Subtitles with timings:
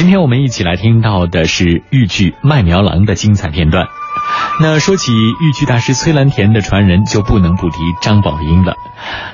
[0.00, 3.86] 今天我们一起来听到的是豫剧《麦苗郎》的精彩片段。
[4.58, 8.76] 那说起豫剧大师崔兰田的传人，就不能不提张宝英了。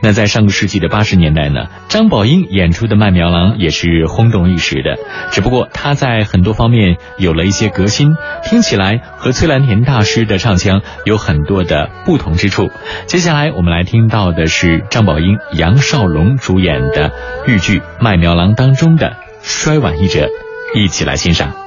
[0.00, 4.96] 那在上个世纪的八十年代呢，张宝英演出的《麦苗郎》也是轰动一时的。
[5.32, 12.70] 只不过他在很多方面有了一些革新，听起来和崔兰田大师的唱腔有很多的不同之处。
[13.04, 17.12] 接下来我们来听到的是张宝英、杨少龙主演的
[17.46, 20.30] 豫剧《麦苗郎》当中的摔碗一折，
[20.74, 21.63] 一起来欣赏。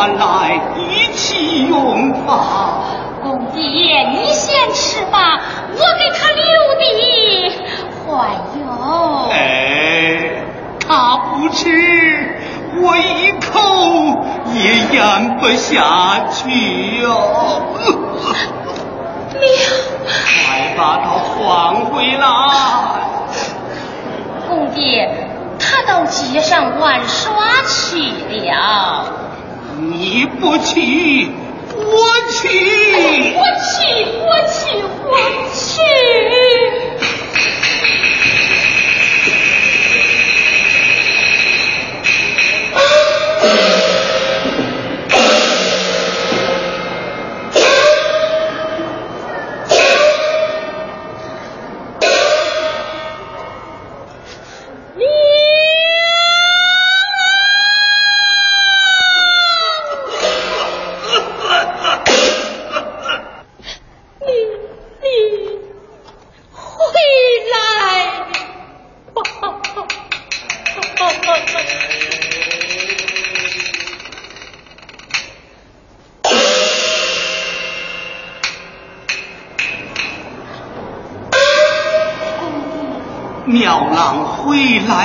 [0.00, 2.32] 孙唤来，一起用法。
[3.22, 5.38] 公爹，你先吃吧，
[5.74, 6.42] 我给他留
[6.78, 6.82] 的
[8.06, 8.08] 还
[8.58, 8.64] 有。
[9.30, 10.42] 哎，
[10.88, 11.68] 他不吃，
[12.80, 13.60] 我一口
[14.54, 16.48] 也咽不下去
[17.02, 17.06] 哟。
[19.38, 19.44] 苗，
[20.46, 22.24] 快把他还回来。
[24.48, 25.26] 公爹。
[25.62, 27.34] 他到街上玩耍
[27.68, 28.00] 去
[28.46, 29.04] 了。
[29.78, 31.28] 你不去，
[31.76, 31.82] 我
[32.32, 32.48] 去。
[33.36, 33.78] 我去，
[34.26, 34.60] 我去，
[35.06, 35.12] 我
[35.54, 35.78] 去。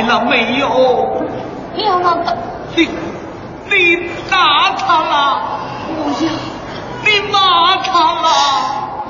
[0.00, 1.22] 来了没有？
[1.76, 2.32] 苗老大，
[2.74, 2.88] 你
[3.68, 5.60] 你打他了？
[5.88, 6.26] 我要。
[7.04, 7.90] 你骂他
[8.22, 8.26] 了？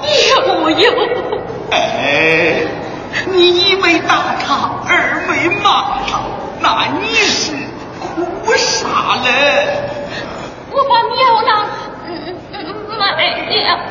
[0.03, 0.85] 有有。
[1.71, 2.65] 哎，
[3.27, 4.91] 你一没打他，二
[5.29, 6.21] 没骂他，
[6.61, 7.53] 那你是
[8.01, 8.89] 哭啥
[9.25, 9.29] 嘞？
[10.73, 11.51] 我把苗郎
[12.49, 12.71] 卖了。
[12.89, 13.90] 说